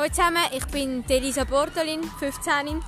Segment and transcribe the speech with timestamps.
[0.00, 2.80] Hallo zusammen, ich bin Elisa Bortolin, 15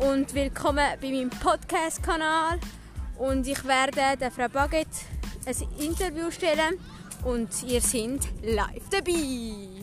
[0.00, 2.60] und willkommen bei meinem Podcast-Kanal.
[3.16, 4.90] Und ich werde der Frau Baguette
[5.46, 6.78] ein Interview stellen
[7.24, 9.82] und ihr seid live dabei.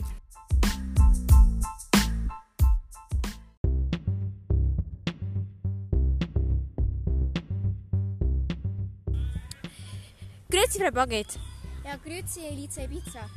[10.48, 11.36] Grüezi, Frau Baguette.
[11.86, 13.30] Ja, grüezi Elisa Ibiza.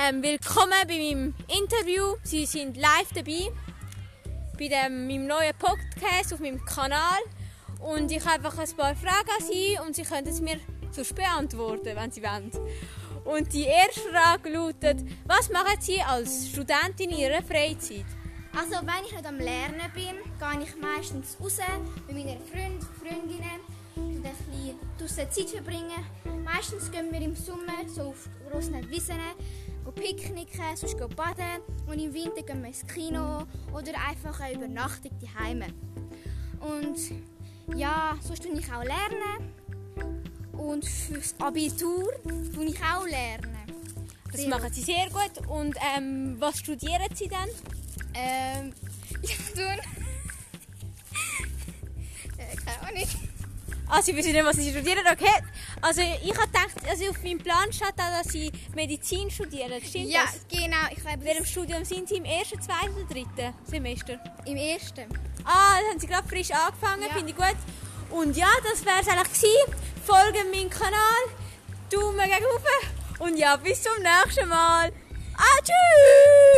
[0.00, 2.14] Ähm, willkommen bei meinem Interview.
[2.22, 3.50] Sie sind live dabei
[4.56, 7.18] bei dem, meinem neuen Podcast auf meinem Kanal.
[7.80, 10.60] Und ich habe einfach ein paar Fragen an Sie und Sie können es mir
[10.92, 12.52] sonst beantworten, wenn Sie wollen.
[13.24, 18.06] Und die erste Frage lautet, was machen Sie als Studentin in Ihrer Freizeit?
[18.56, 21.58] Also, wenn ich nicht am Lernen bin, gehe ich meistens raus
[22.06, 23.60] mit meinen Freund, Freundinnen
[23.96, 24.32] und ein
[24.98, 26.04] bisschen Zeit verbringen.
[26.44, 29.16] Meistens gehen wir im Sommer so auf grossen Wiesen,
[29.84, 34.54] gehen picknicken, sonst gehen baden und im Winter gehen wir ins Kino oder einfach eine
[34.56, 35.64] Übernachtung daheim.
[36.60, 36.98] Und
[37.74, 39.54] ja, so tue ich auch lernen.
[40.52, 42.12] Und fürs Abitur
[42.54, 43.56] tue ich auch lernen.
[44.30, 45.46] Das machen Sie sehr gut.
[45.48, 47.48] Und ähm, was studieren Sie dann?
[48.14, 48.72] Ähm,
[49.22, 49.62] ich tue.
[52.38, 53.29] äh, keine Ahnung.
[53.92, 55.32] Ah, Sie wissen nicht, was Sie studieren, okay.
[55.82, 59.72] Also ich habe gedacht, also auf meinem Plan steht da, dass Sie Medizin studieren.
[59.84, 60.46] Stimmt Ja, das?
[60.48, 60.76] genau.
[60.90, 62.16] Ich glaube, In welchem Studium sind Sie?
[62.16, 64.18] Im ersten, zweiten oder dritten Semester?
[64.46, 65.06] im ersten.
[65.44, 67.14] Ah, da haben Sie gerade frisch angefangen, Ja.
[67.14, 67.56] finde ich gut.
[68.10, 69.74] Und ja, das wäre es eigentlich gewesen.
[70.04, 71.22] Folgen meinem Kanal,
[71.90, 74.92] Daumen gegen oben und ja, bis zum nächsten Mal.
[75.36, 76.49] Ah, tschüss!